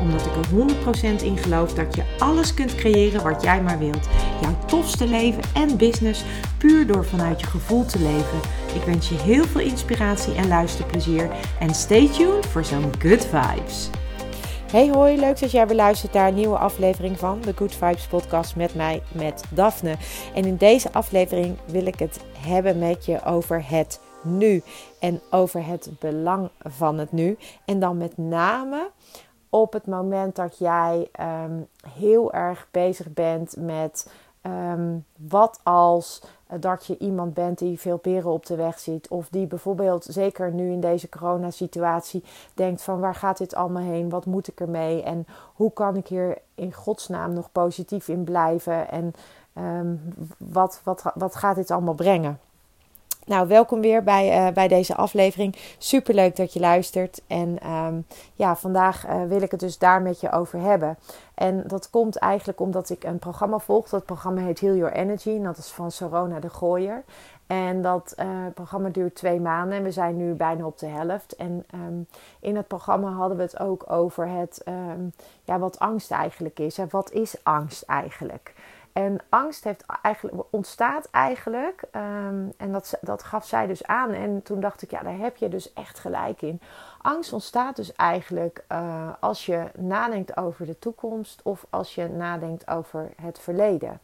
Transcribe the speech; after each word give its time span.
Omdat 0.00 0.26
ik 0.26 0.36
er 0.36 1.18
100% 1.20 1.22
in 1.22 1.36
geloof 1.36 1.74
dat 1.74 1.94
je 1.94 2.02
alles 2.18 2.54
kunt 2.54 2.74
creëren 2.74 3.22
wat 3.22 3.42
jij 3.42 3.62
maar 3.62 3.78
wilt. 3.78 4.08
Jouw 4.40 4.58
tofste 4.66 5.06
leven 5.06 5.42
en 5.54 5.76
business 5.76 6.24
puur 6.58 6.86
door 6.86 7.04
vanuit 7.04 7.40
je 7.40 7.46
gevoel 7.46 7.84
te 7.84 7.98
leven. 7.98 8.40
Ik 8.74 8.82
wens 8.82 9.08
je 9.08 9.14
heel 9.14 9.44
veel 9.44 9.60
inspiratie 9.60 10.34
en 10.34 10.48
luisterplezier. 10.48 11.30
En 11.60 11.74
stay 11.74 12.08
tuned 12.08 12.46
voor 12.46 12.64
zo'n 12.64 12.92
good 12.98 13.26
vibes. 13.26 13.90
Hey 14.70 14.88
hoi, 14.88 15.20
leuk 15.20 15.40
dat 15.40 15.50
jij 15.50 15.66
weer 15.66 15.76
luistert 15.76 16.12
naar 16.12 16.28
een 16.28 16.34
nieuwe 16.34 16.58
aflevering 16.58 17.18
van 17.18 17.40
de 17.40 17.52
Good 17.56 17.74
Vibes 17.74 18.06
podcast 18.06 18.56
met 18.56 18.74
mij, 18.74 19.02
met 19.12 19.44
Daphne. 19.50 19.96
En 20.34 20.44
in 20.44 20.56
deze 20.56 20.92
aflevering 20.92 21.56
wil 21.66 21.86
ik 21.86 21.98
het 21.98 22.20
hebben 22.38 22.78
met 22.78 23.04
je 23.04 23.24
over 23.24 23.64
het 23.68 24.00
nu 24.22 24.62
en 25.00 25.20
over 25.30 25.66
het 25.66 25.90
belang 25.98 26.50
van 26.62 26.98
het 26.98 27.12
nu. 27.12 27.36
En 27.64 27.80
dan 27.80 27.96
met 27.96 28.18
name 28.18 28.90
op 29.50 29.72
het 29.72 29.86
moment 29.86 30.36
dat 30.36 30.58
jij 30.58 31.08
ehm, 31.12 31.60
heel 31.94 32.32
erg 32.32 32.68
bezig 32.70 33.12
bent 33.12 33.56
met 33.56 34.12
ehm, 34.40 34.98
wat 35.16 35.60
als 35.62 36.22
dat 36.58 36.86
je 36.86 36.98
iemand 36.98 37.34
bent 37.34 37.58
die 37.58 37.80
veel 37.80 37.96
peren 37.96 38.30
op 38.30 38.46
de 38.46 38.56
weg 38.56 38.78
ziet. 38.78 39.08
Of 39.08 39.28
die 39.28 39.46
bijvoorbeeld, 39.46 40.04
zeker 40.04 40.52
nu 40.52 40.70
in 40.70 40.80
deze 40.80 41.08
coronasituatie, 41.08 42.24
denkt 42.54 42.82
van 42.82 43.00
waar 43.00 43.14
gaat 43.14 43.38
dit 43.38 43.54
allemaal 43.54 43.82
heen? 43.82 44.08
Wat 44.08 44.26
moet 44.26 44.48
ik 44.48 44.60
ermee? 44.60 45.02
En 45.02 45.26
hoe 45.54 45.72
kan 45.72 45.96
ik 45.96 46.06
hier 46.06 46.38
in 46.54 46.72
godsnaam 46.72 47.32
nog 47.32 47.52
positief 47.52 48.08
in 48.08 48.24
blijven? 48.24 48.90
En 48.90 49.12
ehm, 49.52 49.94
wat, 50.36 50.80
wat, 50.84 51.02
wat 51.14 51.34
gaat 51.34 51.56
dit 51.56 51.70
allemaal 51.70 51.94
brengen? 51.94 52.40
Nou, 53.30 53.48
welkom 53.48 53.80
weer 53.80 54.02
bij, 54.02 54.46
uh, 54.46 54.52
bij 54.54 54.68
deze 54.68 54.94
aflevering. 54.94 55.56
Super 55.78 56.14
leuk 56.14 56.36
dat 56.36 56.52
je 56.52 56.60
luistert. 56.60 57.22
En 57.26 57.70
um, 57.70 58.06
ja, 58.34 58.56
vandaag 58.56 59.06
uh, 59.06 59.24
wil 59.24 59.42
ik 59.42 59.50
het 59.50 59.60
dus 59.60 59.78
daar 59.78 60.02
met 60.02 60.20
je 60.20 60.32
over 60.32 60.60
hebben. 60.60 60.98
En 61.34 61.64
dat 61.66 61.90
komt 61.90 62.16
eigenlijk 62.16 62.60
omdat 62.60 62.90
ik 62.90 63.04
een 63.04 63.18
programma 63.18 63.58
volg. 63.58 63.88
Dat 63.88 64.04
programma 64.04 64.40
heet 64.40 64.60
Heal 64.60 64.76
Your 64.76 64.92
Energy. 64.92 65.30
En 65.30 65.42
dat 65.42 65.56
is 65.56 65.70
van 65.70 65.90
Sorona 65.90 66.40
de 66.40 66.50
Gooier. 66.50 67.04
En 67.46 67.82
dat 67.82 68.14
uh, 68.18 68.26
programma 68.54 68.88
duurt 68.88 69.14
twee 69.14 69.40
maanden 69.40 69.78
en 69.78 69.82
we 69.84 69.90
zijn 69.90 70.16
nu 70.16 70.34
bijna 70.34 70.66
op 70.66 70.78
de 70.78 70.86
helft. 70.86 71.36
En 71.36 71.66
um, 71.74 72.06
in 72.40 72.56
het 72.56 72.66
programma 72.66 73.10
hadden 73.10 73.36
we 73.36 73.42
het 73.42 73.60
ook 73.60 73.90
over 73.90 74.28
het, 74.28 74.62
um, 74.68 75.12
ja, 75.44 75.58
wat 75.58 75.78
angst 75.78 76.10
eigenlijk 76.10 76.58
is. 76.58 76.78
En 76.78 76.88
wat 76.90 77.12
is 77.12 77.34
angst 77.42 77.82
eigenlijk? 77.82 78.54
En 78.92 79.18
angst 79.28 79.64
heeft 79.64 79.84
eigenlijk, 80.02 80.44
ontstaat 80.50 81.08
eigenlijk, 81.10 81.82
um, 81.96 82.52
en 82.56 82.72
dat, 82.72 82.98
dat 83.00 83.22
gaf 83.22 83.46
zij 83.46 83.66
dus 83.66 83.84
aan. 83.84 84.10
En 84.10 84.42
toen 84.42 84.60
dacht 84.60 84.82
ik, 84.82 84.90
ja, 84.90 85.02
daar 85.02 85.18
heb 85.18 85.36
je 85.36 85.48
dus 85.48 85.72
echt 85.72 85.98
gelijk 85.98 86.42
in. 86.42 86.60
Angst 87.02 87.32
ontstaat 87.32 87.76
dus 87.76 87.94
eigenlijk 87.94 88.64
uh, 88.72 89.08
als 89.20 89.46
je 89.46 89.64
nadenkt 89.78 90.36
over 90.36 90.66
de 90.66 90.78
toekomst 90.78 91.40
of 91.42 91.66
als 91.70 91.94
je 91.94 92.08
nadenkt 92.08 92.68
over 92.68 93.10
het 93.22 93.38
verleden. 93.38 94.00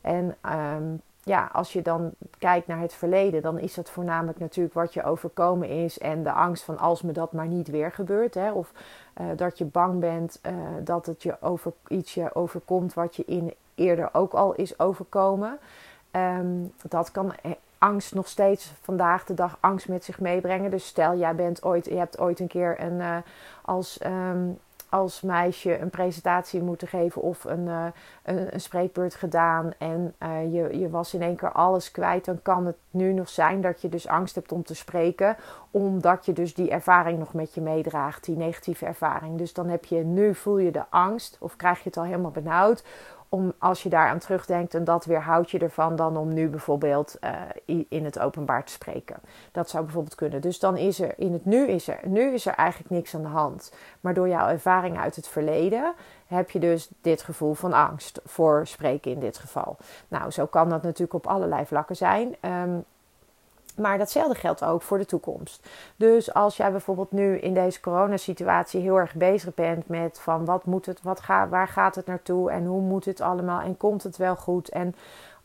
En 0.00 0.36
um, 0.76 1.02
ja, 1.28 1.48
als 1.52 1.72
je 1.72 1.82
dan 1.82 2.10
kijkt 2.38 2.66
naar 2.66 2.80
het 2.80 2.94
verleden, 2.94 3.42
dan 3.42 3.58
is 3.58 3.74
dat 3.74 3.90
voornamelijk 3.90 4.38
natuurlijk 4.38 4.74
wat 4.74 4.94
je 4.94 5.02
overkomen 5.02 5.68
is 5.68 5.98
en 5.98 6.22
de 6.22 6.32
angst 6.32 6.64
van 6.64 6.78
als 6.78 7.02
me 7.02 7.12
dat 7.12 7.32
maar 7.32 7.46
niet 7.46 7.68
weer 7.68 7.92
gebeurt. 7.92 8.34
Hè, 8.34 8.52
of 8.52 8.72
uh, 9.20 9.26
dat 9.36 9.58
je 9.58 9.64
bang 9.64 10.00
bent 10.00 10.40
uh, 10.46 10.52
dat 10.84 11.06
het 11.06 11.22
je 11.22 11.36
over, 11.40 11.72
iets 11.88 12.14
je 12.14 12.34
overkomt 12.34 12.94
wat 12.94 13.16
je 13.16 13.24
in 13.24 13.54
eerder 13.74 14.08
ook 14.12 14.32
al 14.32 14.54
is 14.54 14.78
overkomen. 14.78 15.58
Um, 16.10 16.72
dat 16.88 17.10
kan 17.10 17.32
angst 17.78 18.14
nog 18.14 18.28
steeds 18.28 18.72
vandaag 18.80 19.24
de 19.24 19.34
dag 19.34 19.56
angst 19.60 19.88
met 19.88 20.04
zich 20.04 20.20
meebrengen. 20.20 20.70
Dus 20.70 20.86
stel, 20.86 21.16
jij 21.16 21.34
bent 21.34 21.62
ooit, 21.62 21.84
je 21.84 21.96
hebt 21.96 22.18
ooit 22.18 22.40
een 22.40 22.46
keer 22.46 22.80
een, 22.80 23.22
als, 23.62 24.00
um, 24.06 24.58
als 24.88 25.20
meisje 25.20 25.78
een 25.78 25.90
presentatie 25.90 26.62
moeten 26.62 26.88
geven 26.88 27.22
of 27.22 27.44
een, 27.44 27.66
uh, 27.66 27.84
een, 28.22 28.60
spreekbeurt 28.60 29.14
gedaan 29.14 29.72
en 29.78 30.14
uh, 30.22 30.54
je, 30.54 30.78
je 30.78 30.90
was 30.90 31.14
in 31.14 31.22
één 31.22 31.36
keer 31.36 31.52
alles 31.52 31.90
kwijt, 31.90 32.24
dan 32.24 32.42
kan 32.42 32.66
het 32.66 32.76
nu 32.90 33.12
nog 33.12 33.28
zijn 33.28 33.60
dat 33.60 33.82
je 33.82 33.88
dus 33.88 34.08
angst 34.08 34.34
hebt 34.34 34.52
om 34.52 34.62
te 34.62 34.74
spreken, 34.74 35.36
omdat 35.70 36.26
je 36.26 36.32
dus 36.32 36.54
die 36.54 36.70
ervaring 36.70 37.18
nog 37.18 37.34
met 37.34 37.54
je 37.54 37.60
meedraagt, 37.60 38.24
die 38.24 38.36
negatieve 38.36 38.86
ervaring. 38.86 39.38
Dus 39.38 39.52
dan 39.52 39.68
heb 39.68 39.84
je 39.84 40.04
nu 40.04 40.34
voel 40.34 40.58
je 40.58 40.70
de 40.70 40.84
angst 40.90 41.36
of 41.40 41.56
krijg 41.56 41.78
je 41.78 41.88
het 41.88 41.96
al 41.96 42.04
helemaal 42.04 42.30
benauwd 42.30 42.84
om 43.28 43.52
als 43.58 43.82
je 43.82 43.88
daaraan 43.88 44.18
terugdenkt 44.18 44.74
en 44.74 44.84
dat 44.84 45.04
weerhoudt 45.04 45.50
je 45.50 45.58
ervan 45.58 45.96
dan 45.96 46.16
om 46.16 46.32
nu 46.32 46.48
bijvoorbeeld 46.48 47.16
uh, 47.66 47.84
in 47.88 48.04
het 48.04 48.18
openbaar 48.18 48.64
te 48.64 48.72
spreken. 48.72 49.16
Dat 49.52 49.70
zou 49.70 49.84
bijvoorbeeld 49.84 50.14
kunnen. 50.14 50.40
Dus 50.40 50.58
dan 50.58 50.76
is 50.76 51.00
er 51.00 51.14
in 51.16 51.32
het 51.32 51.44
nu 51.44 51.66
is 51.66 51.88
er, 51.88 52.00
nu 52.04 52.32
is 52.32 52.46
er 52.46 52.54
eigenlijk 52.54 52.90
niks 52.90 53.14
aan 53.14 53.22
de 53.22 53.28
hand. 53.28 53.72
Maar 54.00 54.14
door 54.14 54.28
jouw 54.28 54.48
ervaring 54.48 54.98
uit 54.98 55.16
het 55.16 55.28
verleden 55.28 55.94
heb 56.26 56.50
je 56.50 56.58
dus 56.58 56.88
dit 57.00 57.22
gevoel 57.22 57.54
van 57.54 57.72
angst 57.72 58.20
voor 58.24 58.66
spreken 58.66 59.10
in 59.10 59.20
dit 59.20 59.38
geval. 59.38 59.76
Nou, 60.08 60.30
zo 60.30 60.46
kan 60.46 60.68
dat 60.68 60.82
natuurlijk 60.82 61.14
op 61.14 61.26
allerlei 61.26 61.66
vlakken 61.66 61.96
zijn. 61.96 62.36
Um, 62.40 62.84
maar 63.78 63.98
datzelfde 63.98 64.34
geldt 64.34 64.64
ook 64.64 64.82
voor 64.82 64.98
de 64.98 65.06
toekomst. 65.06 65.68
Dus 65.96 66.34
als 66.34 66.56
jij 66.56 66.70
bijvoorbeeld 66.70 67.12
nu 67.12 67.38
in 67.38 67.54
deze 67.54 67.80
coronasituatie 67.80 68.80
heel 68.80 68.96
erg 68.96 69.14
bezig 69.14 69.54
bent 69.54 69.88
met 69.88 70.20
van 70.20 70.44
wat 70.44 70.64
moet 70.64 70.86
het, 70.86 71.02
wat 71.02 71.20
gaat, 71.20 71.48
waar 71.48 71.68
gaat 71.68 71.94
het 71.94 72.06
naartoe 72.06 72.50
en 72.50 72.64
hoe 72.64 72.82
moet 72.82 73.04
het 73.04 73.20
allemaal 73.20 73.60
en 73.60 73.76
komt 73.76 74.02
het 74.02 74.16
wel 74.16 74.36
goed 74.36 74.68
en 74.68 74.94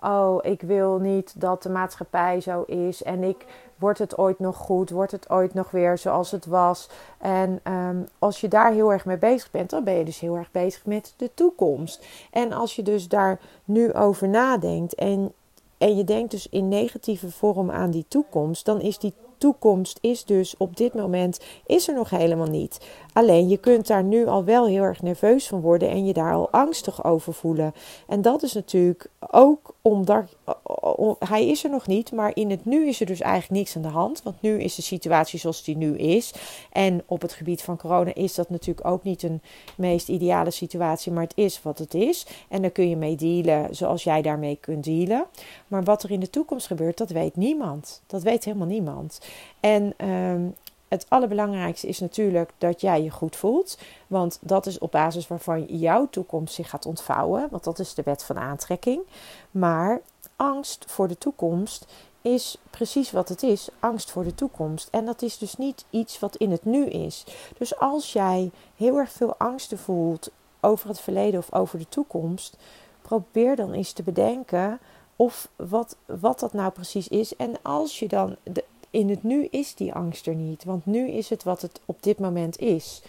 oh, 0.03 0.37
ik 0.41 0.61
wil 0.61 0.97
niet 0.97 1.41
dat 1.41 1.63
de 1.63 1.69
maatschappij 1.69 2.41
zo 2.41 2.61
is 2.61 3.03
en 3.03 3.23
ik 3.23 3.45
wordt 3.75 3.99
het 3.99 4.17
ooit 4.17 4.39
nog 4.39 4.55
goed, 4.57 4.89
wordt 4.89 5.11
het 5.11 5.29
ooit 5.29 5.53
nog 5.53 5.71
weer 5.71 5.97
zoals 5.97 6.31
het 6.31 6.45
was. 6.45 6.89
En 7.17 7.59
um, 7.63 8.07
als 8.19 8.41
je 8.41 8.47
daar 8.47 8.71
heel 8.71 8.91
erg 8.91 9.05
mee 9.05 9.17
bezig 9.17 9.51
bent, 9.51 9.69
dan 9.69 9.83
ben 9.83 9.93
je 9.93 10.03
dus 10.03 10.19
heel 10.19 10.35
erg 10.35 10.51
bezig 10.51 10.85
met 10.85 11.13
de 11.17 11.33
toekomst. 11.33 12.05
En 12.31 12.53
als 12.53 12.75
je 12.75 12.83
dus 12.83 13.07
daar 13.07 13.39
nu 13.65 13.93
over 13.93 14.27
nadenkt 14.27 14.95
en 14.95 15.33
en 15.83 15.95
je 15.95 16.03
denkt 16.03 16.31
dus 16.31 16.47
in 16.49 16.67
negatieve 16.67 17.31
vorm 17.31 17.71
aan 17.71 17.91
die 17.91 18.05
toekomst, 18.07 18.65
dan 18.65 18.81
is 18.81 18.97
die 18.97 19.13
toekomst 19.37 19.97
is 20.01 20.25
dus 20.25 20.57
op 20.57 20.77
dit 20.77 20.93
moment 20.93 21.39
is 21.65 21.87
er 21.87 21.93
nog 21.93 22.09
helemaal 22.09 22.47
niet. 22.47 22.79
Alleen 23.13 23.47
je 23.47 23.57
kunt 23.57 23.87
daar 23.87 24.03
nu 24.03 24.27
al 24.27 24.43
wel 24.43 24.65
heel 24.65 24.83
erg 24.83 25.01
nerveus 25.01 25.47
van 25.47 25.61
worden 25.61 25.89
en 25.89 26.05
je 26.05 26.13
daar 26.13 26.33
al 26.33 26.49
angstig 26.51 27.03
over 27.03 27.33
voelen. 27.33 27.73
En 28.07 28.21
dat 28.21 28.43
is 28.43 28.53
natuurlijk 28.53 29.09
ook 29.31 29.73
omdat 29.81 30.35
hij 31.19 31.47
is 31.47 31.63
er 31.63 31.69
nog 31.69 31.87
niet, 31.87 32.11
maar 32.11 32.31
in 32.33 32.49
het 32.49 32.65
nu 32.65 32.87
is 32.87 32.99
er 32.99 33.05
dus 33.05 33.21
eigenlijk 33.21 33.51
niks 33.51 33.75
aan 33.75 33.81
de 33.81 33.87
hand. 33.87 34.23
Want 34.23 34.41
nu 34.41 34.59
is 34.61 34.75
de 34.75 34.81
situatie 34.81 35.39
zoals 35.39 35.63
die 35.63 35.77
nu 35.77 35.97
is. 35.97 36.33
En 36.71 37.03
op 37.05 37.21
het 37.21 37.33
gebied 37.33 37.61
van 37.61 37.77
corona 37.77 38.13
is 38.13 38.35
dat 38.35 38.49
natuurlijk 38.49 38.87
ook 38.87 39.03
niet 39.03 39.23
een 39.23 39.41
meest 39.75 40.09
ideale 40.09 40.51
situatie, 40.51 41.11
maar 41.11 41.23
het 41.23 41.37
is 41.37 41.61
wat 41.61 41.77
het 41.77 41.93
is. 41.93 42.25
En 42.49 42.61
daar 42.61 42.71
kun 42.71 42.89
je 42.89 42.95
mee 42.95 43.15
dealen 43.15 43.75
zoals 43.75 44.03
jij 44.03 44.21
daarmee 44.21 44.57
kunt 44.61 44.83
dealen. 44.83 45.25
Maar 45.67 45.83
wat 45.83 46.03
er 46.03 46.11
in 46.11 46.19
de 46.19 46.29
toekomst 46.29 46.67
gebeurt, 46.67 46.97
dat 46.97 47.09
weet 47.09 47.35
niemand. 47.35 48.01
Dat 48.07 48.23
weet 48.23 48.45
helemaal 48.45 48.67
niemand. 48.67 49.19
En 49.59 50.07
um, 50.07 50.55
het 50.93 51.05
allerbelangrijkste 51.09 51.87
is 51.87 51.99
natuurlijk 51.99 52.51
dat 52.57 52.81
jij 52.81 53.03
je 53.03 53.09
goed 53.09 53.35
voelt. 53.35 53.77
Want 54.07 54.37
dat 54.41 54.65
is 54.65 54.79
op 54.79 54.91
basis 54.91 55.27
waarvan 55.27 55.65
jouw 55.65 56.07
toekomst 56.09 56.53
zich 56.53 56.69
gaat 56.69 56.85
ontvouwen. 56.85 57.47
Want 57.51 57.63
dat 57.63 57.79
is 57.79 57.93
de 57.93 58.01
wet 58.03 58.23
van 58.23 58.37
aantrekking. 58.37 59.01
Maar 59.51 60.01
angst 60.35 60.85
voor 60.87 61.07
de 61.07 61.17
toekomst 61.17 61.85
is 62.21 62.57
precies 62.69 63.11
wat 63.11 63.29
het 63.29 63.43
is: 63.43 63.69
angst 63.79 64.11
voor 64.11 64.23
de 64.23 64.35
toekomst. 64.35 64.87
En 64.91 65.05
dat 65.05 65.21
is 65.21 65.37
dus 65.37 65.55
niet 65.55 65.85
iets 65.89 66.19
wat 66.19 66.35
in 66.35 66.51
het 66.51 66.65
nu 66.65 66.85
is. 66.85 67.25
Dus 67.57 67.77
als 67.79 68.13
jij 68.13 68.51
heel 68.75 68.97
erg 68.97 69.11
veel 69.11 69.35
angsten 69.37 69.77
voelt 69.77 70.31
over 70.59 70.87
het 70.87 70.99
verleden 70.99 71.39
of 71.39 71.53
over 71.53 71.79
de 71.79 71.89
toekomst, 71.89 72.57
probeer 73.01 73.55
dan 73.55 73.73
eens 73.73 73.91
te 73.91 74.03
bedenken 74.03 74.79
of 75.15 75.49
wat, 75.55 75.95
wat 76.05 76.39
dat 76.39 76.53
nou 76.53 76.71
precies 76.71 77.07
is. 77.07 77.35
En 77.35 77.55
als 77.61 77.99
je 77.99 78.07
dan 78.07 78.35
de, 78.43 78.63
in 78.93 79.09
het 79.09 79.23
nu 79.23 79.45
is 79.45 79.75
die 79.75 79.93
angst 79.93 80.27
er 80.27 80.35
niet. 80.35 80.63
Want 80.63 80.85
nu 80.85 81.09
is 81.09 81.29
het 81.29 81.43
wat 81.43 81.61
het 81.61 81.81
op 81.85 82.03
dit 82.03 82.19
moment 82.19 82.59
is. 82.59 83.01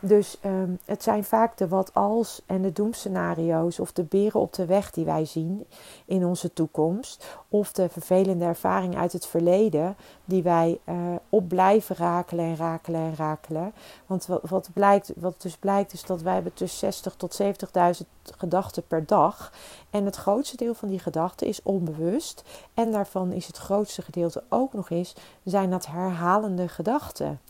Dus 0.00 0.36
um, 0.44 0.78
het 0.84 1.02
zijn 1.02 1.24
vaak 1.24 1.56
de 1.56 1.68
wat-als 1.68 2.42
en 2.46 2.62
de 2.62 2.72
doemscenario's 2.72 3.78
of 3.78 3.92
de 3.92 4.02
beren 4.02 4.40
op 4.40 4.52
de 4.52 4.66
weg 4.66 4.90
die 4.90 5.04
wij 5.04 5.24
zien 5.24 5.66
in 6.04 6.24
onze 6.24 6.52
toekomst. 6.52 7.38
Of 7.48 7.72
de 7.72 7.88
vervelende 7.88 8.44
ervaring 8.44 8.96
uit 8.96 9.12
het 9.12 9.26
verleden 9.26 9.96
die 10.24 10.42
wij 10.42 10.80
uh, 10.88 10.94
op 11.28 11.48
blijven 11.48 11.96
rakelen 11.96 12.44
en 12.44 12.56
rakelen 12.56 13.00
en 13.00 13.16
rakelen. 13.16 13.72
Want 14.06 14.26
wat, 14.26 14.40
wat, 14.48 14.70
blijkt, 14.72 15.12
wat 15.16 15.42
dus 15.42 15.56
blijkt 15.56 15.92
is 15.92 16.04
dat 16.04 16.22
wij 16.22 16.34
hebben 16.34 16.54
tussen 16.54 16.78
60 16.78 17.14
tot 17.14 17.42
70.000 17.42 18.06
gedachten 18.36 18.86
per 18.86 19.06
dag. 19.06 19.52
En 19.90 20.04
het 20.04 20.16
grootste 20.16 20.56
deel 20.56 20.74
van 20.74 20.88
die 20.88 20.98
gedachten 20.98 21.46
is 21.46 21.62
onbewust. 21.62 22.44
En 22.74 22.92
daarvan 22.92 23.32
is 23.32 23.46
het 23.46 23.56
grootste 23.56 24.02
gedeelte 24.02 24.42
ook 24.48 24.72
nog 24.72 24.90
eens, 24.90 25.14
zijn 25.44 25.70
dat 25.70 25.86
herhalende 25.86 26.68
gedachten. 26.68 27.40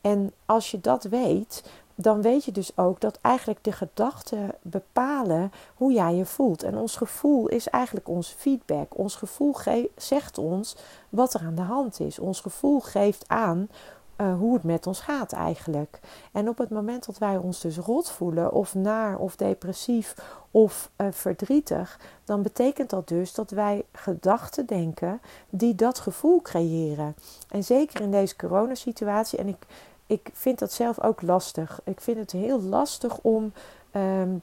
En 0.00 0.32
als 0.46 0.70
je 0.70 0.80
dat 0.80 1.04
weet, 1.04 1.64
dan 1.94 2.22
weet 2.22 2.44
je 2.44 2.52
dus 2.52 2.76
ook 2.76 3.00
dat 3.00 3.18
eigenlijk 3.20 3.64
de 3.64 3.72
gedachten 3.72 4.54
bepalen 4.62 5.52
hoe 5.74 5.92
jij 5.92 6.14
je 6.14 6.24
voelt. 6.24 6.62
En 6.62 6.76
ons 6.76 6.96
gevoel 6.96 7.48
is 7.48 7.68
eigenlijk 7.68 8.08
ons 8.08 8.28
feedback. 8.28 8.98
Ons 8.98 9.14
gevoel 9.14 9.56
zegt 9.96 10.38
ons 10.38 10.76
wat 11.08 11.34
er 11.34 11.40
aan 11.40 11.54
de 11.54 11.62
hand 11.62 12.00
is. 12.00 12.18
Ons 12.18 12.40
gevoel 12.40 12.80
geeft 12.80 13.24
aan 13.28 13.68
uh, 14.16 14.34
hoe 14.38 14.54
het 14.54 14.62
met 14.62 14.86
ons 14.86 15.00
gaat 15.00 15.32
eigenlijk. 15.32 16.00
En 16.32 16.48
op 16.48 16.58
het 16.58 16.70
moment 16.70 17.06
dat 17.06 17.18
wij 17.18 17.36
ons 17.36 17.60
dus 17.60 17.76
rot 17.76 18.10
voelen, 18.10 18.52
of 18.52 18.74
naar, 18.74 19.18
of 19.18 19.36
depressief, 19.36 20.14
of 20.50 20.90
uh, 20.96 21.06
verdrietig, 21.10 22.00
dan 22.24 22.42
betekent 22.42 22.90
dat 22.90 23.08
dus 23.08 23.34
dat 23.34 23.50
wij 23.50 23.84
gedachten 23.92 24.66
denken 24.66 25.20
die 25.50 25.74
dat 25.74 25.98
gevoel 25.98 26.42
creëren. 26.42 27.14
En 27.48 27.64
zeker 27.64 28.00
in 28.00 28.10
deze 28.10 28.36
coronasituatie, 28.36 29.38
en 29.38 29.48
ik 29.48 29.66
ik 30.12 30.30
vind 30.32 30.58
dat 30.58 30.72
zelf 30.72 31.00
ook 31.00 31.22
lastig. 31.22 31.80
Ik 31.84 32.00
vind 32.00 32.18
het 32.18 32.30
heel 32.32 32.60
lastig 32.62 33.18
om, 33.18 33.52
um, 33.92 34.42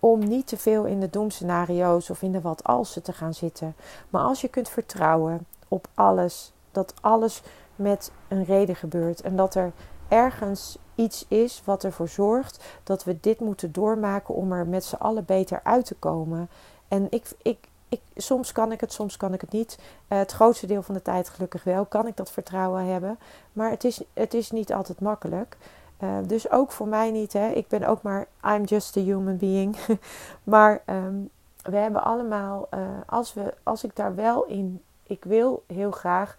om 0.00 0.18
niet 0.18 0.46
te 0.46 0.56
veel 0.56 0.84
in 0.84 1.00
de 1.00 1.10
doemscenario's 1.10 2.10
of 2.10 2.22
in 2.22 2.32
de 2.32 2.40
wat 2.40 2.64
alsen 2.64 3.02
te 3.02 3.12
gaan 3.12 3.34
zitten. 3.34 3.74
Maar 4.10 4.22
als 4.22 4.40
je 4.40 4.48
kunt 4.48 4.68
vertrouwen 4.68 5.46
op 5.68 5.88
alles, 5.94 6.52
dat 6.72 6.94
alles 7.00 7.42
met 7.76 8.12
een 8.28 8.44
reden 8.44 8.76
gebeurt 8.76 9.20
en 9.20 9.36
dat 9.36 9.54
er 9.54 9.72
ergens 10.08 10.78
iets 10.94 11.24
is 11.28 11.62
wat 11.64 11.84
ervoor 11.84 12.08
zorgt 12.08 12.64
dat 12.82 13.04
we 13.04 13.20
dit 13.20 13.40
moeten 13.40 13.72
doormaken 13.72 14.34
om 14.34 14.52
er 14.52 14.66
met 14.66 14.84
z'n 14.84 14.94
allen 14.94 15.24
beter 15.24 15.60
uit 15.64 15.84
te 15.86 15.94
komen. 15.94 16.48
En 16.88 17.06
ik, 17.10 17.30
ik, 17.42 17.58
ik, 17.92 18.00
soms 18.16 18.52
kan 18.52 18.72
ik 18.72 18.80
het, 18.80 18.92
soms 18.92 19.16
kan 19.16 19.34
ik 19.34 19.40
het 19.40 19.52
niet. 19.52 19.78
Uh, 19.78 20.18
het 20.18 20.32
grootste 20.32 20.66
deel 20.66 20.82
van 20.82 20.94
de 20.94 21.02
tijd 21.02 21.28
gelukkig 21.28 21.64
wel, 21.64 21.84
kan 21.84 22.06
ik 22.06 22.16
dat 22.16 22.30
vertrouwen 22.30 22.84
hebben. 22.84 23.18
Maar 23.52 23.70
het 23.70 23.84
is, 23.84 24.02
het 24.12 24.34
is 24.34 24.50
niet 24.50 24.72
altijd 24.72 25.00
makkelijk. 25.00 25.56
Uh, 26.02 26.10
dus 26.26 26.50
ook 26.50 26.72
voor 26.72 26.88
mij 26.88 27.10
niet. 27.10 27.32
Hè. 27.32 27.48
Ik 27.48 27.68
ben 27.68 27.84
ook 27.84 28.02
maar, 28.02 28.26
I'm 28.44 28.64
just 28.64 28.96
a 28.96 29.00
human 29.00 29.36
being. 29.36 29.76
maar 30.54 30.82
um, 30.86 31.30
we 31.62 31.76
hebben 31.76 32.04
allemaal, 32.04 32.68
uh, 32.74 32.80
als, 33.06 33.34
we, 33.34 33.54
als 33.62 33.84
ik 33.84 33.96
daar 33.96 34.14
wel 34.14 34.44
in, 34.44 34.82
ik 35.02 35.24
wil 35.24 35.62
heel 35.66 35.90
graag 35.90 36.36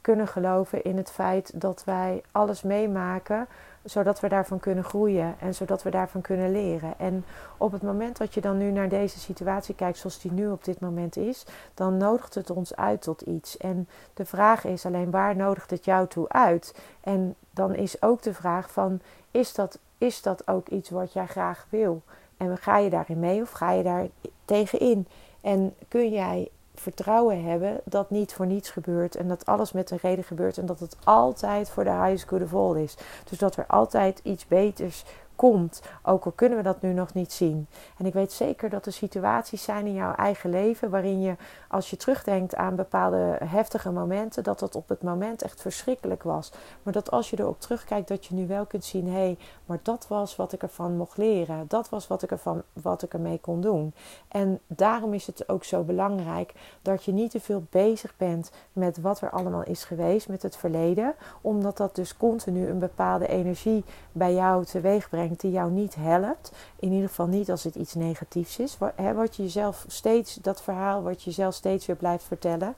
kunnen 0.00 0.28
geloven 0.28 0.84
in 0.84 0.96
het 0.96 1.10
feit 1.10 1.60
dat 1.60 1.82
wij 1.84 2.22
alles 2.32 2.62
meemaken 2.62 3.48
zodat 3.90 4.20
we 4.20 4.28
daarvan 4.28 4.60
kunnen 4.60 4.84
groeien 4.84 5.34
en 5.40 5.54
zodat 5.54 5.82
we 5.82 5.90
daarvan 5.90 6.20
kunnen 6.20 6.52
leren. 6.52 6.94
En 6.98 7.24
op 7.56 7.72
het 7.72 7.82
moment 7.82 8.16
dat 8.16 8.34
je 8.34 8.40
dan 8.40 8.58
nu 8.58 8.70
naar 8.70 8.88
deze 8.88 9.18
situatie 9.18 9.74
kijkt 9.74 9.98
zoals 9.98 10.20
die 10.20 10.32
nu 10.32 10.48
op 10.48 10.64
dit 10.64 10.80
moment 10.80 11.16
is, 11.16 11.46
dan 11.74 11.96
nodigt 11.96 12.34
het 12.34 12.50
ons 12.50 12.76
uit 12.76 13.02
tot 13.02 13.20
iets. 13.20 13.56
En 13.56 13.88
de 14.14 14.24
vraag 14.24 14.64
is 14.64 14.86
alleen 14.86 15.10
waar 15.10 15.36
nodigt 15.36 15.70
het 15.70 15.84
jou 15.84 16.06
toe 16.06 16.28
uit? 16.28 16.74
En 17.00 17.34
dan 17.50 17.74
is 17.74 18.02
ook 18.02 18.22
de 18.22 18.34
vraag 18.34 18.70
van 18.70 19.00
is 19.30 19.54
dat, 19.54 19.78
is 19.98 20.22
dat 20.22 20.48
ook 20.48 20.68
iets 20.68 20.90
wat 20.90 21.12
jij 21.12 21.26
graag 21.26 21.66
wil? 21.68 22.02
En 22.36 22.58
ga 22.58 22.78
je 22.78 22.90
daarin 22.90 23.18
mee 23.18 23.42
of 23.42 23.50
ga 23.50 23.70
je 23.72 23.82
daar 23.82 24.06
tegenin? 24.44 25.06
En 25.40 25.74
kun 25.88 26.10
jij 26.10 26.48
vertrouwen 26.80 27.44
hebben 27.44 27.80
dat 27.84 28.10
niet 28.10 28.34
voor 28.34 28.46
niets 28.46 28.70
gebeurt 28.70 29.16
en 29.16 29.28
dat 29.28 29.46
alles 29.46 29.72
met 29.72 29.90
een 29.90 29.98
reden 30.02 30.24
gebeurt 30.24 30.58
en 30.58 30.66
dat 30.66 30.80
het 30.80 30.96
altijd 31.04 31.70
voor 31.70 31.84
de 31.84 31.90
highest 31.90 32.28
good 32.28 32.42
of 32.42 32.54
all 32.54 32.82
is. 32.82 32.96
Dus 33.30 33.38
dat 33.38 33.56
er 33.56 33.66
altijd 33.66 34.20
iets 34.22 34.46
beters 34.46 35.04
komt, 35.38 35.82
ook 36.02 36.24
al 36.24 36.30
kunnen 36.30 36.58
we 36.58 36.64
dat 36.64 36.80
nu 36.80 36.92
nog 36.92 37.14
niet 37.14 37.32
zien. 37.32 37.66
En 37.98 38.06
ik 38.06 38.12
weet 38.12 38.32
zeker 38.32 38.70
dat 38.70 38.86
er 38.86 38.92
situaties 38.92 39.62
zijn 39.62 39.86
in 39.86 39.94
jouw 39.94 40.14
eigen 40.14 40.50
leven 40.50 40.90
waarin 40.90 41.20
je, 41.20 41.36
als 41.68 41.90
je 41.90 41.96
terugdenkt 41.96 42.54
aan 42.54 42.76
bepaalde 42.76 43.38
heftige 43.44 43.90
momenten, 43.90 44.42
dat 44.42 44.58
dat 44.58 44.74
op 44.74 44.88
het 44.88 45.02
moment 45.02 45.42
echt 45.42 45.60
verschrikkelijk 45.60 46.22
was. 46.22 46.52
Maar 46.82 46.92
dat 46.92 47.10
als 47.10 47.30
je 47.30 47.40
erop 47.40 47.60
terugkijkt, 47.60 48.08
dat 48.08 48.26
je 48.26 48.34
nu 48.34 48.46
wel 48.46 48.66
kunt 48.66 48.84
zien: 48.84 49.06
hé, 49.06 49.12
hey, 49.12 49.38
maar 49.66 49.78
dat 49.82 50.08
was 50.08 50.36
wat 50.36 50.52
ik 50.52 50.62
ervan 50.62 50.96
mocht 50.96 51.16
leren. 51.16 51.64
Dat 51.68 51.88
was 51.88 52.06
wat 52.06 52.22
ik, 52.22 52.30
ervan, 52.30 52.62
wat 52.72 53.02
ik 53.02 53.12
ermee 53.12 53.38
kon 53.40 53.60
doen. 53.60 53.94
En 54.28 54.60
daarom 54.66 55.14
is 55.14 55.26
het 55.26 55.48
ook 55.48 55.64
zo 55.64 55.82
belangrijk 55.82 56.54
dat 56.82 57.04
je 57.04 57.12
niet 57.12 57.30
te 57.30 57.40
veel 57.40 57.62
bezig 57.70 58.16
bent 58.16 58.50
met 58.72 59.00
wat 59.00 59.20
er 59.20 59.30
allemaal 59.30 59.64
is 59.64 59.84
geweest, 59.84 60.28
met 60.28 60.42
het 60.42 60.56
verleden, 60.56 61.14
omdat 61.40 61.76
dat 61.76 61.94
dus 61.94 62.16
continu 62.16 62.68
een 62.68 62.78
bepaalde 62.78 63.26
energie 63.26 63.84
bij 64.12 64.34
jou 64.34 64.64
teweeg 64.64 65.08
brengt 65.08 65.27
die 65.36 65.50
jou 65.50 65.70
niet 65.70 65.94
helpt. 65.94 66.52
In 66.78 66.92
ieder 66.92 67.08
geval 67.08 67.26
niet 67.26 67.50
als 67.50 67.64
het 67.64 67.74
iets 67.74 67.94
negatiefs 67.94 68.58
is. 68.58 68.78
Wat 69.14 69.36
je 69.36 69.42
jezelf 69.42 69.84
steeds, 69.88 70.34
dat 70.34 70.62
verhaal 70.62 71.02
wat 71.02 71.22
je 71.22 71.30
jezelf 71.30 71.54
steeds 71.54 71.86
weer 71.86 71.96
blijft 71.96 72.24
vertellen. 72.24 72.74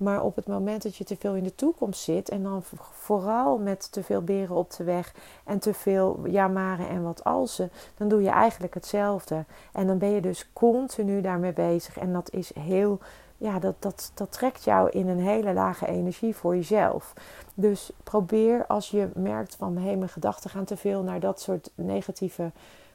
Maar 0.00 0.22
op 0.22 0.36
het 0.36 0.46
moment 0.46 0.82
dat 0.82 0.96
je 0.96 1.04
te 1.04 1.16
veel 1.16 1.34
in 1.34 1.42
de 1.44 1.54
toekomst 1.54 2.02
zit 2.02 2.28
en 2.28 2.42
dan 2.42 2.62
vooral 2.92 3.58
met 3.58 3.92
te 3.92 4.02
veel 4.02 4.22
beren 4.22 4.56
op 4.56 4.76
de 4.76 4.84
weg 4.84 5.14
en 5.44 5.58
te 5.58 5.74
veel 5.74 6.20
jamaren 6.26 6.88
en 6.88 7.02
wat 7.02 7.24
alsen, 7.24 7.70
dan 7.96 8.08
doe 8.08 8.22
je 8.22 8.28
eigenlijk 8.28 8.74
hetzelfde. 8.74 9.44
En 9.72 9.86
dan 9.86 9.98
ben 9.98 10.10
je 10.10 10.20
dus 10.20 10.52
continu 10.52 11.20
daarmee 11.20 11.52
bezig. 11.52 11.98
En 11.98 12.12
dat 12.12 12.30
is 12.30 12.54
heel, 12.54 12.98
ja, 13.40 13.58
dat, 13.58 13.74
dat, 13.78 14.10
dat 14.14 14.32
trekt 14.32 14.64
jou 14.64 14.90
in 14.90 15.08
een 15.08 15.20
hele 15.20 15.52
lage 15.52 15.86
energie 15.86 16.34
voor 16.34 16.56
jezelf. 16.56 17.12
Dus 17.54 17.90
probeer 18.02 18.66
als 18.66 18.90
je 18.90 19.08
merkt 19.14 19.56
van 19.56 19.76
hé, 19.76 19.84
hey, 19.84 19.96
mijn 19.96 20.10
gedachten 20.10 20.50
gaan 20.50 20.64
te 20.64 20.76
veel 20.76 21.02
naar 21.02 21.20
dat 21.20 21.40
soort 21.40 21.70
negatieve 21.74 22.50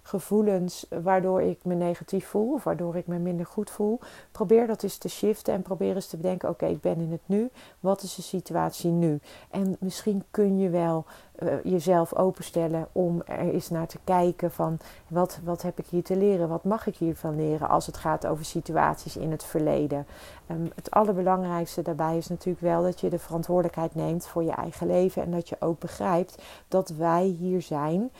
gevoelens 0.07 0.85
waardoor 1.03 1.41
ik 1.41 1.59
me 1.63 1.75
negatief 1.75 2.27
voel 2.27 2.53
of 2.53 2.63
waardoor 2.63 2.95
ik 2.95 3.07
me 3.07 3.17
minder 3.17 3.45
goed 3.45 3.69
voel. 3.69 3.99
Probeer 4.31 4.67
dat 4.67 4.83
eens 4.83 4.97
te 4.97 5.09
shiften 5.09 5.53
en 5.53 5.61
probeer 5.61 5.95
eens 5.95 6.07
te 6.07 6.17
bedenken: 6.17 6.49
oké, 6.49 6.65
ik 6.65 6.81
ben 6.81 6.99
in 6.99 7.11
het 7.11 7.21
nu. 7.25 7.49
Wat 7.79 8.01
is 8.01 8.15
de 8.15 8.21
situatie 8.21 8.91
nu? 8.91 9.19
En 9.49 9.75
misschien 9.79 10.23
kun 10.31 10.59
je 10.59 10.69
wel 10.69 11.05
uh, 11.39 11.63
jezelf 11.63 12.15
openstellen 12.15 12.87
om 12.91 13.21
er 13.25 13.39
eens 13.39 13.69
naar 13.69 13.87
te 13.87 13.99
kijken 14.03 14.51
van 14.51 14.77
wat, 15.07 15.39
wat 15.43 15.61
heb 15.61 15.79
ik 15.79 15.85
hier 15.85 16.03
te 16.03 16.17
leren? 16.17 16.49
Wat 16.49 16.63
mag 16.63 16.87
ik 16.87 16.95
hiervan 16.95 17.35
leren 17.35 17.69
als 17.69 17.85
het 17.85 17.97
gaat 17.97 18.25
over 18.27 18.45
situaties 18.45 19.17
in 19.17 19.31
het 19.31 19.43
verleden? 19.43 20.07
Um, 20.51 20.71
het 20.75 20.91
allerbelangrijkste 20.91 21.81
daarbij 21.81 22.17
is 22.17 22.27
natuurlijk 22.27 22.65
wel 22.65 22.83
dat 22.83 22.99
je 22.99 23.09
de 23.09 23.19
verantwoordelijkheid 23.19 23.95
neemt 23.95 24.27
voor 24.27 24.43
je 24.43 24.51
eigen 24.51 24.87
leven 24.87 25.23
en 25.23 25.31
dat 25.31 25.49
je 25.49 25.55
ook 25.59 25.79
begrijpt 25.79 26.41
dat 26.67 26.89
wij 26.89 27.23
hier 27.23 27.61
zijn 27.61 28.11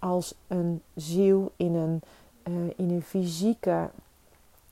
als 0.00 0.34
een 0.46 0.82
ziel 0.94 1.52
in 1.56 1.74
een, 1.74 2.02
uh, 2.48 2.72
in 2.76 2.90
een 2.90 3.02
fysieke 3.02 3.90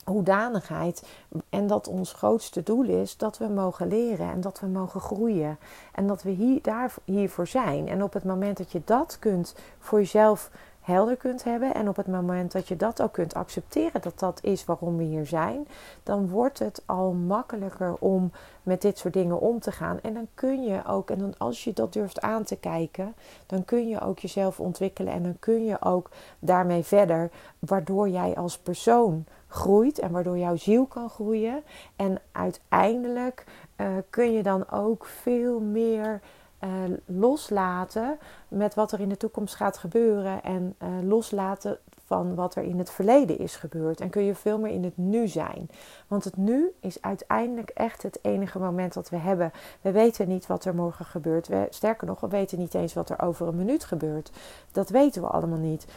hoedanigheid. 0.03 1.07
En 1.49 1.67
dat 1.67 1.87
ons 1.87 2.13
grootste 2.13 2.63
doel 2.63 2.83
is 2.83 3.17
dat 3.17 3.37
we 3.37 3.47
mogen 3.47 3.87
leren 3.87 4.31
en 4.31 4.41
dat 4.41 4.59
we 4.59 4.67
mogen 4.67 5.01
groeien. 5.01 5.57
En 5.93 6.07
dat 6.07 6.23
we 6.23 6.29
hier, 6.29 6.61
daar, 6.61 6.93
hiervoor 7.03 7.47
zijn. 7.47 7.87
En 7.87 8.03
op 8.03 8.13
het 8.13 8.23
moment 8.23 8.57
dat 8.57 8.71
je 8.71 8.81
dat 8.85 9.17
kunt 9.19 9.55
voor 9.79 9.99
jezelf 9.99 10.51
helder 10.89 11.17
kunt 11.17 11.43
hebben. 11.43 11.73
En 11.73 11.89
op 11.89 11.95
het 11.95 12.07
moment 12.07 12.51
dat 12.51 12.67
je 12.67 12.75
dat 12.75 13.01
ook 13.01 13.13
kunt 13.13 13.33
accepteren 13.33 14.01
dat 14.01 14.19
dat 14.19 14.39
is 14.43 14.65
waarom 14.65 14.97
we 14.97 15.03
hier 15.03 15.25
zijn, 15.25 15.67
dan 16.03 16.29
wordt 16.29 16.59
het 16.59 16.81
al 16.85 17.11
makkelijker 17.11 17.95
om 17.99 18.31
met 18.63 18.81
dit 18.81 18.97
soort 18.97 19.13
dingen 19.13 19.39
om 19.39 19.59
te 19.59 19.71
gaan. 19.71 19.99
En 20.01 20.13
dan 20.13 20.27
kun 20.33 20.63
je 20.63 20.85
ook, 20.87 21.09
en 21.09 21.19
dan 21.19 21.33
als 21.37 21.63
je 21.63 21.73
dat 21.73 21.93
durft 21.93 22.21
aan 22.21 22.43
te 22.43 22.55
kijken, 22.55 23.15
dan 23.45 23.65
kun 23.65 23.87
je 23.87 24.01
ook 24.01 24.19
jezelf 24.19 24.59
ontwikkelen 24.59 25.13
en 25.13 25.23
dan 25.23 25.35
kun 25.39 25.65
je 25.65 25.81
ook 25.81 26.09
daarmee 26.39 26.83
verder, 26.83 27.31
waardoor 27.59 28.09
jij 28.09 28.35
als 28.35 28.57
persoon 28.57 29.25
groeit 29.47 29.99
en 29.99 30.11
waardoor 30.11 30.37
jouw 30.37 30.55
ziel 30.55 30.85
kan 30.85 31.09
groeien. 31.09 31.63
En 31.95 32.21
uiteindelijk 32.31 33.45
uh, 33.77 33.87
kun 34.09 34.33
je 34.33 34.43
dan 34.43 34.69
ook 34.69 35.05
veel 35.05 35.59
meer 35.59 36.21
uh, 36.63 36.69
loslaten 37.05 38.17
met 38.47 38.75
wat 38.75 38.91
er 38.91 38.99
in 38.99 39.09
de 39.09 39.17
toekomst 39.17 39.55
gaat 39.55 39.77
gebeuren 39.77 40.43
en 40.43 40.75
uh, 40.83 40.89
loslaten 41.09 41.77
van 42.05 42.35
wat 42.35 42.55
er 42.55 42.63
in 42.63 42.77
het 42.77 42.91
verleden 42.91 43.39
is 43.39 43.55
gebeurd. 43.55 44.01
En 44.01 44.09
kun 44.09 44.23
je 44.23 44.35
veel 44.35 44.59
meer 44.59 44.71
in 44.71 44.83
het 44.83 44.97
nu 44.97 45.27
zijn. 45.27 45.69
Want 46.07 46.23
het 46.23 46.37
nu 46.37 46.71
is 46.79 47.01
uiteindelijk 47.01 47.69
echt 47.69 48.03
het 48.03 48.19
enige 48.21 48.59
moment 48.59 48.93
dat 48.93 49.09
we 49.09 49.17
hebben. 49.17 49.51
We 49.81 49.91
weten 49.91 50.27
niet 50.27 50.47
wat 50.47 50.65
er 50.65 50.75
morgen 50.75 51.05
gebeurt. 51.05 51.49
Sterker 51.69 52.07
nog, 52.07 52.19
we 52.19 52.27
weten 52.27 52.59
niet 52.59 52.73
eens 52.73 52.93
wat 52.93 53.09
er 53.09 53.21
over 53.21 53.47
een 53.47 53.55
minuut 53.55 53.83
gebeurt. 53.83 54.31
Dat 54.71 54.89
weten 54.89 55.21
we 55.21 55.27
allemaal 55.27 55.57
niet. 55.57 55.87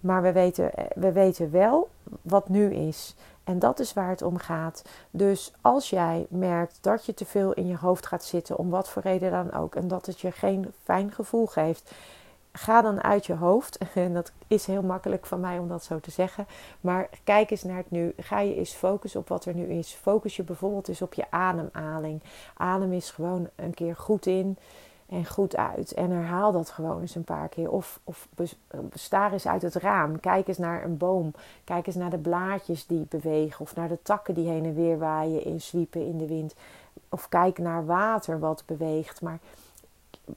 Maar 0.00 0.22
we 0.22 0.32
weten, 0.32 0.74
eh, 0.74 0.84
we 0.94 1.12
weten 1.12 1.50
wel 1.50 1.88
wat 2.22 2.48
nu 2.48 2.74
is. 2.74 3.14
En 3.44 3.58
dat 3.58 3.78
is 3.78 3.92
waar 3.92 4.08
het 4.08 4.22
om 4.22 4.36
gaat. 4.38 4.82
Dus 5.10 5.52
als 5.60 5.90
jij 5.90 6.26
merkt 6.28 6.78
dat 6.80 7.06
je 7.06 7.14
te 7.14 7.24
veel 7.24 7.52
in 7.52 7.66
je 7.66 7.76
hoofd 7.76 8.06
gaat 8.06 8.24
zitten, 8.24 8.58
om 8.58 8.70
wat 8.70 8.88
voor 8.88 9.02
reden 9.02 9.30
dan 9.30 9.52
ook, 9.52 9.74
en 9.74 9.88
dat 9.88 10.06
het 10.06 10.20
je 10.20 10.32
geen 10.32 10.72
fijn 10.82 11.12
gevoel 11.12 11.46
geeft, 11.46 11.92
ga 12.52 12.82
dan 12.82 13.02
uit 13.02 13.26
je 13.26 13.34
hoofd. 13.34 13.78
En 13.94 14.14
dat 14.14 14.32
is 14.46 14.66
heel 14.66 14.82
makkelijk 14.82 15.26
van 15.26 15.40
mij 15.40 15.58
om 15.58 15.68
dat 15.68 15.84
zo 15.84 16.00
te 16.00 16.10
zeggen. 16.10 16.46
Maar 16.80 17.08
kijk 17.24 17.50
eens 17.50 17.62
naar 17.62 17.76
het 17.76 17.90
nu. 17.90 18.12
Ga 18.16 18.40
je 18.40 18.54
eens 18.54 18.72
focussen 18.72 19.20
op 19.20 19.28
wat 19.28 19.44
er 19.44 19.54
nu 19.54 19.66
is. 19.66 19.92
Focus 19.92 20.36
je 20.36 20.42
bijvoorbeeld 20.42 20.88
eens 20.88 21.02
op 21.02 21.14
je 21.14 21.30
ademhaling. 21.30 22.22
Adem 22.56 22.92
is 22.92 23.10
gewoon 23.10 23.48
een 23.54 23.74
keer 23.74 23.96
goed 23.96 24.26
in 24.26 24.58
en 25.08 25.26
goed 25.26 25.56
uit. 25.56 25.92
En 25.92 26.10
herhaal 26.10 26.52
dat 26.52 26.70
gewoon 26.70 27.00
eens 27.00 27.14
een 27.14 27.24
paar 27.24 27.48
keer. 27.48 27.70
Of, 27.70 28.00
of 28.04 28.28
staar 28.94 29.32
eens 29.32 29.46
uit 29.46 29.62
het 29.62 29.74
raam. 29.74 30.20
Kijk 30.20 30.48
eens 30.48 30.58
naar 30.58 30.84
een 30.84 30.96
boom. 30.96 31.34
Kijk 31.64 31.86
eens 31.86 31.96
naar 31.96 32.10
de 32.10 32.18
blaadjes 32.18 32.86
die 32.86 33.06
bewegen. 33.08 33.60
Of 33.60 33.74
naar 33.74 33.88
de 33.88 33.98
takken 34.02 34.34
die 34.34 34.48
heen 34.48 34.64
en 34.64 34.74
weer 34.74 34.98
waaien 34.98 35.44
in 35.44 35.60
zwiepen 35.60 36.06
in 36.06 36.18
de 36.18 36.26
wind. 36.26 36.54
Of 37.08 37.28
kijk 37.28 37.58
naar 37.58 37.86
water 37.86 38.38
wat 38.38 38.62
beweegt. 38.66 39.20
Maar 39.20 39.38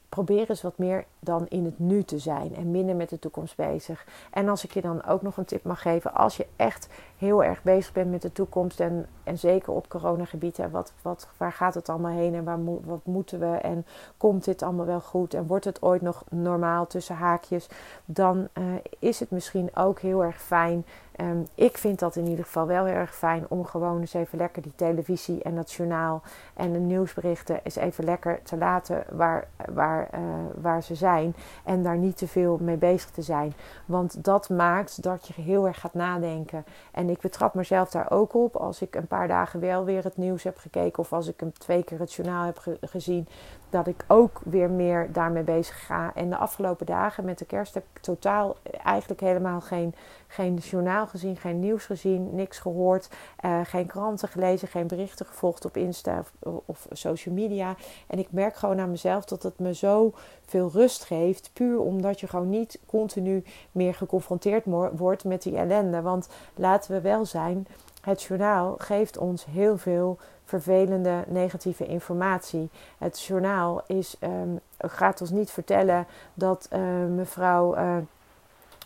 probeer 0.09 0.49
eens 0.49 0.61
wat 0.61 0.77
meer 0.77 1.05
dan 1.19 1.47
in 1.47 1.65
het 1.65 1.79
nu 1.79 2.03
te 2.03 2.19
zijn 2.19 2.55
en 2.55 2.71
minder 2.71 2.95
met 2.95 3.09
de 3.09 3.19
toekomst 3.19 3.55
bezig. 3.55 4.05
En 4.31 4.49
als 4.49 4.63
ik 4.63 4.73
je 4.73 4.81
dan 4.81 5.05
ook 5.05 5.21
nog 5.21 5.37
een 5.37 5.45
tip 5.45 5.63
mag 5.63 5.81
geven, 5.81 6.13
als 6.13 6.37
je 6.37 6.47
echt 6.55 6.87
heel 7.19 7.43
erg 7.43 7.63
bezig 7.63 7.93
bent 7.93 8.11
met 8.11 8.21
de 8.21 8.31
toekomst 8.31 8.79
en, 8.79 9.05
en 9.23 9.37
zeker 9.37 9.73
op 9.73 9.89
coronagebieden, 9.89 10.71
wat, 10.71 10.93
wat, 11.01 11.29
waar 11.37 11.51
gaat 11.51 11.73
het 11.73 11.89
allemaal 11.89 12.11
heen 12.11 12.35
en 12.35 12.43
waar 12.43 12.59
wat 12.63 13.05
moeten 13.05 13.39
we 13.39 13.55
en 13.57 13.85
komt 14.17 14.45
dit 14.45 14.61
allemaal 14.61 14.85
wel 14.85 15.01
goed 15.01 15.33
en 15.33 15.47
wordt 15.47 15.65
het 15.65 15.81
ooit 15.81 16.01
nog 16.01 16.23
normaal 16.29 16.87
tussen 16.87 17.15
haakjes, 17.15 17.69
dan 18.05 18.47
uh, 18.53 18.63
is 18.99 19.19
het 19.19 19.31
misschien 19.31 19.69
ook 19.75 19.99
heel 19.99 20.23
erg 20.23 20.41
fijn 20.41 20.85
Um, 21.21 21.47
ik 21.55 21.77
vind 21.77 21.99
dat 21.99 22.15
in 22.15 22.27
ieder 22.27 22.45
geval 22.45 22.67
wel 22.67 22.85
heel 22.85 22.95
erg 22.95 23.15
fijn 23.15 23.45
om 23.47 23.65
gewoon 23.65 23.99
eens 23.99 24.13
even 24.13 24.37
lekker 24.37 24.61
die 24.61 24.75
televisie 24.75 25.43
en 25.43 25.55
het 25.55 25.71
journaal 25.71 26.21
en 26.53 26.73
de 26.73 26.79
nieuwsberichten 26.79 27.59
eens 27.63 27.75
even 27.75 28.03
lekker 28.03 28.39
te 28.43 28.57
laten 28.57 29.03
waar, 29.11 29.47
waar, 29.73 30.09
uh, 30.13 30.19
waar 30.61 30.83
ze 30.83 30.95
zijn. 30.95 31.35
En 31.63 31.83
daar 31.83 31.97
niet 31.97 32.17
te 32.17 32.27
veel 32.27 32.57
mee 32.61 32.77
bezig 32.77 33.09
te 33.09 33.21
zijn. 33.21 33.53
Want 33.85 34.23
dat 34.23 34.49
maakt 34.49 35.03
dat 35.03 35.27
je 35.27 35.41
heel 35.41 35.67
erg 35.67 35.79
gaat 35.79 35.93
nadenken. 35.93 36.65
En 36.91 37.08
ik 37.09 37.21
betrap 37.21 37.53
mezelf 37.53 37.89
daar 37.89 38.11
ook 38.11 38.33
op. 38.33 38.55
Als 38.55 38.81
ik 38.81 38.95
een 38.95 39.07
paar 39.07 39.27
dagen 39.27 39.59
wel 39.59 39.83
weer 39.85 40.03
het 40.03 40.17
nieuws 40.17 40.43
heb 40.43 40.57
gekeken. 40.57 40.99
Of 40.99 41.13
als 41.13 41.27
ik 41.27 41.41
een 41.41 41.53
twee 41.53 41.83
keer 41.83 41.99
het 41.99 42.13
journaal 42.13 42.45
heb 42.45 42.77
gezien 42.81 43.27
dat 43.69 43.87
ik 43.87 44.03
ook 44.07 44.41
weer 44.43 44.69
meer 44.69 45.09
daarmee 45.11 45.43
bezig 45.43 45.85
ga. 45.85 46.11
En 46.15 46.29
de 46.29 46.37
afgelopen 46.37 46.85
dagen 46.85 47.25
met 47.25 47.37
de 47.37 47.45
kerst 47.45 47.73
heb 47.73 47.83
ik 47.93 48.01
totaal 48.01 48.55
eigenlijk 48.83 49.21
helemaal 49.21 49.61
geen, 49.61 49.95
geen 50.27 50.55
journaal 50.55 51.07
gezien, 51.07 51.37
geen 51.37 51.59
nieuws 51.59 51.85
gezien, 51.85 52.35
niks 52.35 52.59
gehoord, 52.59 53.09
uh, 53.45 53.59
geen 53.63 53.85
kranten 53.85 54.27
gelezen, 54.27 54.67
geen 54.67 54.87
berichten 54.87 55.25
gevolgd 55.25 55.65
op 55.65 55.77
Insta 55.77 56.23
of, 56.39 56.61
of, 56.65 56.87
social 56.91 57.35
media. 57.35 57.75
En 58.07 58.19
ik 58.19 58.31
merk 58.31 58.55
gewoon 58.55 58.79
aan 58.79 58.91
mezelf 58.91 59.25
dat 59.25 59.43
het 59.43 59.59
me 59.59 59.73
zo 59.73 60.13
veel 60.49 60.69
rust 60.73 61.03
geeft, 61.03 61.49
puur 61.53 61.79
omdat 61.79 62.19
je 62.19 62.27
gewoon 62.27 62.49
niet 62.49 62.79
continu 62.85 63.43
meer 63.71 63.93
geconfronteerd 63.93 64.63
wordt 64.91 65.23
met 65.23 65.41
die 65.41 65.57
ellende. 65.57 66.01
Want 66.01 66.29
laten 66.55 66.91
we 66.91 67.01
wel 67.01 67.25
zijn, 67.25 67.67
het 68.01 68.23
journaal 68.23 68.75
geeft 68.77 69.17
ons 69.17 69.45
heel 69.45 69.77
veel 69.77 70.17
vervelende 70.45 71.23
negatieve 71.27 71.85
informatie. 71.85 72.69
Het 72.97 73.21
journaal 73.21 73.81
is, 73.87 74.15
um, 74.21 74.59
gaat 74.77 75.21
ons 75.21 75.29
niet 75.29 75.51
vertellen 75.51 76.05
dat 76.33 76.69
uh, 76.73 76.79
mevrouw. 77.15 77.75
Uh, 77.75 77.97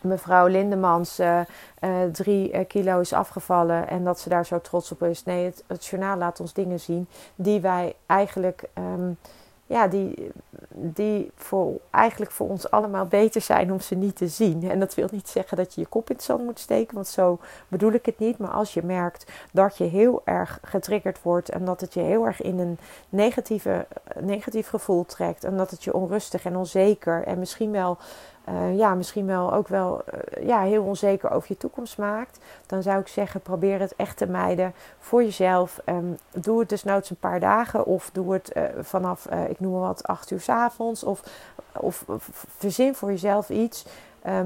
mevrouw 0.01 0.47
Lindemans 0.47 1.19
uh, 1.19 1.41
drie 2.11 2.65
kilo 2.65 2.99
is 2.99 3.13
afgevallen 3.13 3.87
en 3.87 4.03
dat 4.03 4.19
ze 4.19 4.29
daar 4.29 4.45
zo 4.45 4.61
trots 4.61 4.91
op 4.91 5.03
is. 5.03 5.23
Nee, 5.23 5.53
het, 5.67 5.85
journaal 5.85 6.17
laat 6.17 6.39
ons 6.39 6.53
dingen 6.53 6.79
zien 6.79 7.07
die 7.35 7.61
wij 7.61 7.95
eigenlijk 8.05 8.63
um, 8.77 9.17
ja, 9.65 9.87
die, 9.87 10.31
die 10.69 11.31
voor, 11.35 11.79
eigenlijk 11.89 12.31
voor 12.31 12.49
ons 12.49 12.71
allemaal 12.71 13.05
beter 13.05 13.41
zijn 13.41 13.71
om 13.71 13.79
ze 13.79 13.95
niet 13.95 14.15
te 14.15 14.27
zien. 14.27 14.69
En 14.69 14.79
dat 14.79 14.95
wil 14.95 15.07
niet 15.11 15.29
zeggen 15.29 15.57
dat 15.57 15.73
je 15.73 15.81
je 15.81 15.87
kop 15.87 16.09
in 16.09 16.15
het 16.15 16.23
zand 16.23 16.43
moet 16.43 16.59
steken, 16.59 16.95
want 16.95 17.07
zo 17.07 17.39
bedoel 17.67 17.91
ik 17.91 18.05
het 18.05 18.19
niet. 18.19 18.37
Maar 18.37 18.51
als 18.51 18.73
je 18.73 18.83
merkt 18.83 19.31
dat 19.51 19.77
je 19.77 19.83
heel 19.83 20.21
erg 20.25 20.59
getriggerd 20.61 21.21
wordt 21.21 21.49
en 21.49 21.65
dat 21.65 21.81
het 21.81 21.93
je 21.93 21.99
heel 21.99 22.25
erg 22.25 22.41
in 22.41 22.59
een 22.59 22.77
negatieve, 23.09 23.87
negatief 24.19 24.67
gevoel 24.67 25.05
trekt 25.05 25.43
en 25.43 25.57
dat 25.57 25.71
het 25.71 25.83
je 25.83 25.93
onrustig 25.93 26.45
en 26.45 26.55
onzeker 26.55 27.23
en 27.23 27.39
misschien 27.39 27.71
wel 27.71 27.97
uh, 28.49 28.77
ja, 28.77 28.93
misschien 28.93 29.25
wel 29.25 29.53
ook 29.53 29.67
wel 29.67 30.01
uh, 30.13 30.47
ja, 30.47 30.61
heel 30.61 30.83
onzeker 30.83 31.31
over 31.31 31.47
je 31.51 31.57
toekomst 31.57 31.97
maakt, 31.97 32.39
dan 32.65 32.83
zou 32.83 32.99
ik 32.99 33.07
zeggen: 33.07 33.41
probeer 33.41 33.79
het 33.79 33.95
echt 33.95 34.17
te 34.17 34.25
mijden 34.25 34.73
voor 34.99 35.23
jezelf. 35.23 35.79
Um, 35.85 36.17
doe 36.31 36.59
het 36.59 36.69
dus 36.69 36.83
noods 36.83 37.09
een 37.09 37.15
paar 37.15 37.39
dagen 37.39 37.85
of 37.85 38.09
doe 38.13 38.33
het 38.33 38.51
uh, 38.55 38.63
vanaf, 38.79 39.25
ik 39.49 39.59
noem 39.59 39.71
maar 39.71 39.81
wat, 39.81 40.03
acht 40.03 40.31
uur 40.31 40.41
s 40.41 40.49
avonds. 40.49 41.03
Of, 41.03 41.23
of, 41.73 42.03
of 42.07 42.29
verzin 42.57 42.95
voor 42.95 43.09
jezelf 43.09 43.49
iets. 43.49 43.85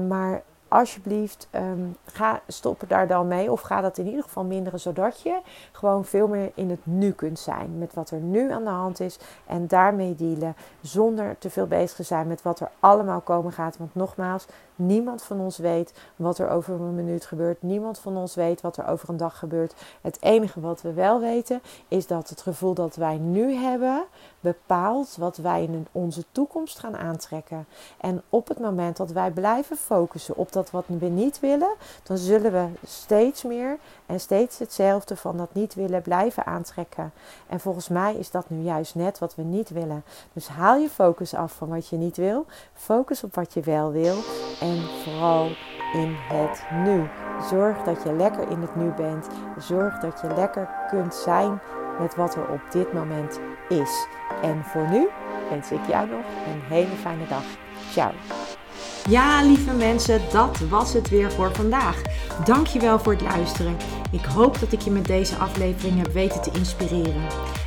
maar 0.08 0.42
alsjeblieft, 0.68 1.48
um, 1.54 1.96
ga 2.04 2.40
stoppen 2.46 2.88
daar 2.88 3.06
dan 3.06 3.28
mee. 3.28 3.52
Of 3.52 3.60
ga 3.60 3.80
dat 3.80 3.98
in 3.98 4.06
ieder 4.06 4.22
geval 4.22 4.44
minderen, 4.44 4.80
zodat 4.80 5.20
je 5.20 5.40
gewoon 5.72 6.04
veel 6.04 6.28
meer 6.28 6.50
in 6.54 6.70
het 6.70 6.86
nu 6.86 7.12
kunt 7.12 7.38
zijn. 7.38 7.78
Met 7.78 7.94
wat 7.94 8.10
er 8.10 8.20
nu 8.20 8.52
aan 8.52 8.64
de 8.64 8.70
hand 8.70 9.00
is. 9.00 9.18
En 9.46 9.66
daarmee 9.66 10.14
dealen. 10.14 10.56
Zonder 10.80 11.38
te 11.38 11.50
veel 11.50 11.66
bezig 11.66 11.96
te 11.96 12.02
zijn 12.02 12.26
met 12.26 12.42
wat 12.42 12.60
er 12.60 12.70
allemaal 12.80 13.20
komen 13.20 13.52
gaat. 13.52 13.76
Want 13.76 13.94
nogmaals, 13.94 14.46
Niemand 14.80 15.22
van 15.22 15.40
ons 15.40 15.58
weet 15.58 15.92
wat 16.16 16.38
er 16.38 16.50
over 16.50 16.74
een 16.74 16.94
minuut 16.94 17.26
gebeurt. 17.26 17.62
Niemand 17.62 17.98
van 17.98 18.16
ons 18.16 18.34
weet 18.34 18.60
wat 18.60 18.76
er 18.76 18.86
over 18.86 19.08
een 19.08 19.16
dag 19.16 19.38
gebeurt. 19.38 19.74
Het 20.00 20.22
enige 20.22 20.60
wat 20.60 20.82
we 20.82 20.92
wel 20.92 21.20
weten 21.20 21.62
is 21.88 22.06
dat 22.06 22.28
het 22.28 22.40
gevoel 22.40 22.74
dat 22.74 22.96
wij 22.96 23.16
nu 23.16 23.52
hebben 23.52 24.04
bepaalt 24.40 25.16
wat 25.16 25.36
wij 25.36 25.62
in 25.62 25.86
onze 25.92 26.24
toekomst 26.32 26.78
gaan 26.78 26.96
aantrekken. 26.96 27.66
En 28.00 28.22
op 28.28 28.48
het 28.48 28.58
moment 28.58 28.96
dat 28.96 29.10
wij 29.10 29.30
blijven 29.30 29.76
focussen 29.76 30.36
op 30.36 30.52
dat 30.52 30.70
wat 30.70 30.84
we 30.86 31.06
niet 31.06 31.40
willen, 31.40 31.74
dan 32.02 32.18
zullen 32.18 32.52
we 32.52 32.66
steeds 32.86 33.42
meer 33.42 33.78
en 34.06 34.20
steeds 34.20 34.58
hetzelfde 34.58 35.16
van 35.16 35.36
dat 35.36 35.54
niet 35.54 35.74
willen 35.74 36.02
blijven 36.02 36.46
aantrekken. 36.46 37.12
En 37.46 37.60
volgens 37.60 37.88
mij 37.88 38.14
is 38.14 38.30
dat 38.30 38.50
nu 38.50 38.62
juist 38.62 38.94
net 38.94 39.18
wat 39.18 39.34
we 39.34 39.42
niet 39.42 39.68
willen. 39.68 40.04
Dus 40.32 40.48
haal 40.48 40.76
je 40.76 40.88
focus 40.88 41.34
af 41.34 41.52
van 41.52 41.68
wat 41.68 41.88
je 41.88 41.96
niet 41.96 42.16
wil. 42.16 42.46
Focus 42.74 43.24
op 43.24 43.34
wat 43.34 43.54
je 43.54 43.60
wel 43.60 43.90
wil. 43.90 44.16
En 44.68 44.82
vooral 45.02 45.50
in 45.92 46.16
het 46.28 46.64
nu. 46.84 47.08
Zorg 47.50 47.82
dat 47.82 48.02
je 48.02 48.12
lekker 48.12 48.50
in 48.50 48.60
het 48.60 48.76
nu 48.76 48.90
bent. 48.90 49.26
Zorg 49.58 49.98
dat 49.98 50.20
je 50.20 50.34
lekker 50.34 50.68
kunt 50.90 51.14
zijn 51.14 51.60
met 52.00 52.14
wat 52.14 52.34
er 52.34 52.48
op 52.48 52.60
dit 52.70 52.92
moment 52.92 53.40
is. 53.68 54.06
En 54.42 54.64
voor 54.64 54.88
nu 54.88 55.08
wens 55.50 55.70
ik 55.70 55.86
jou 55.88 56.08
nog 56.08 56.24
een 56.46 56.60
hele 56.68 56.96
fijne 57.00 57.26
dag. 57.28 57.44
Ciao. 57.90 58.10
Ja, 59.08 59.42
lieve 59.42 59.72
mensen, 59.72 60.20
dat 60.32 60.58
was 60.58 60.92
het 60.92 61.08
weer 61.08 61.32
voor 61.32 61.54
vandaag. 61.54 62.02
Dankjewel 62.44 62.98
voor 62.98 63.12
het 63.12 63.22
luisteren. 63.22 63.76
Ik 64.10 64.24
hoop 64.24 64.60
dat 64.60 64.72
ik 64.72 64.80
je 64.80 64.90
met 64.90 65.06
deze 65.06 65.36
aflevering 65.36 65.96
heb 66.02 66.12
weten 66.12 66.42
te 66.42 66.50
inspireren. 66.52 67.22